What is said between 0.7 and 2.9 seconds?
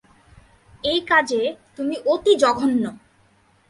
এই কাজে তুমি অতি জঘন্য!